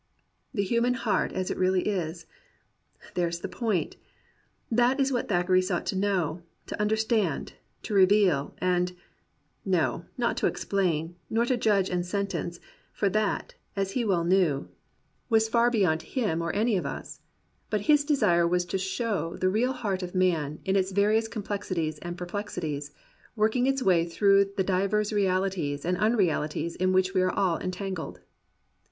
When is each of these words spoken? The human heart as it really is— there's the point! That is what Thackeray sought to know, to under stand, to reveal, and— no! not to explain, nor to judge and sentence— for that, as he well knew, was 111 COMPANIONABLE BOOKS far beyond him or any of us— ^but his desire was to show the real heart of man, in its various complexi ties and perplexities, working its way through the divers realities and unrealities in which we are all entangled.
The 0.51 0.63
human 0.63 0.95
heart 0.95 1.31
as 1.31 1.51
it 1.51 1.59
really 1.59 1.83
is— 1.83 2.25
there's 3.13 3.41
the 3.41 3.47
point! 3.47 3.97
That 4.71 4.99
is 4.99 5.11
what 5.13 5.29
Thackeray 5.29 5.61
sought 5.61 5.85
to 5.85 5.95
know, 5.95 6.41
to 6.65 6.81
under 6.81 6.95
stand, 6.95 7.53
to 7.83 7.93
reveal, 7.93 8.55
and— 8.57 8.93
no! 9.79 10.05
not 10.17 10.37
to 10.37 10.47
explain, 10.47 11.17
nor 11.29 11.45
to 11.45 11.55
judge 11.55 11.87
and 11.87 12.03
sentence— 12.03 12.59
for 12.95 13.09
that, 13.09 13.53
as 13.75 13.91
he 13.91 14.03
well 14.03 14.23
knew, 14.23 14.69
was 15.29 15.47
111 15.53 15.99
COMPANIONABLE 15.99 15.99
BOOKS 15.99 16.09
far 16.15 16.31
beyond 16.31 16.31
him 16.31 16.41
or 16.41 16.51
any 16.59 16.77
of 16.77 16.85
us— 16.87 17.19
^but 17.71 17.81
his 17.81 18.03
desire 18.03 18.47
was 18.47 18.65
to 18.65 18.79
show 18.79 19.37
the 19.37 19.49
real 19.49 19.73
heart 19.73 20.01
of 20.01 20.15
man, 20.15 20.61
in 20.65 20.75
its 20.75 20.91
various 20.91 21.29
complexi 21.29 21.75
ties 21.75 21.99
and 21.99 22.17
perplexities, 22.17 22.91
working 23.35 23.67
its 23.67 23.83
way 23.83 24.03
through 24.07 24.45
the 24.57 24.63
divers 24.63 25.13
realities 25.13 25.85
and 25.85 25.95
unrealities 25.97 26.75
in 26.75 26.91
which 26.91 27.13
we 27.13 27.21
are 27.21 27.29
all 27.29 27.59
entangled. 27.59 28.19